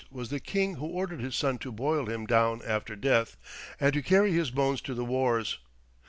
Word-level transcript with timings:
was 0.09 0.31
the 0.31 0.39
king 0.39 0.77
who 0.77 0.87
ordered 0.87 1.19
his 1.19 1.35
son 1.35 1.59
to 1.59 1.71
boil 1.71 2.07
him 2.07 2.25
down 2.25 2.59
after 2.65 2.95
death, 2.95 3.37
and 3.79 3.93
to 3.93 4.01
carry 4.01 4.31
his 4.31 4.49
bones 4.49 4.81
to 4.81 4.95
the 4.95 5.05
wars. 5.05 5.59